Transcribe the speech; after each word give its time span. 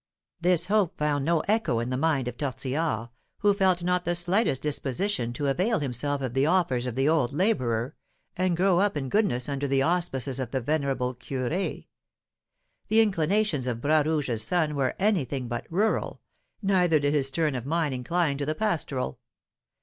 This 0.39 0.65
hope 0.65 0.97
found 0.97 1.25
no 1.25 1.41
echo 1.41 1.77
in 1.77 1.91
the 1.91 1.95
mind 1.95 2.27
of 2.27 2.35
Tortillard, 2.35 3.09
who 3.41 3.53
felt 3.53 3.83
not 3.83 4.03
the 4.03 4.15
slightest 4.15 4.63
disposition 4.63 5.31
to 5.33 5.45
avail 5.47 5.77
himself 5.77 6.23
of 6.23 6.33
the 6.33 6.47
offers 6.47 6.87
of 6.87 6.95
the 6.95 7.07
old 7.07 7.31
labourer, 7.33 7.95
and 8.35 8.57
grow 8.57 8.79
up 8.79 8.97
in 8.97 9.09
goodness 9.09 9.47
under 9.47 9.67
the 9.67 9.83
auspices 9.83 10.39
of 10.39 10.49
the 10.49 10.59
venerable 10.59 11.13
curé. 11.13 11.85
The 12.87 12.99
inclinations 13.01 13.67
of 13.67 13.79
Bras 13.79 14.07
Rouge's 14.07 14.41
son 14.41 14.73
were 14.73 14.95
anything 14.97 15.47
but 15.47 15.67
rural, 15.69 16.19
neither 16.63 16.97
did 16.97 17.13
his 17.13 17.29
turn 17.29 17.53
of 17.53 17.67
mind 17.67 17.93
incline 17.93 18.39
to 18.39 18.45
the 18.47 18.55
pastoral. 18.55 19.19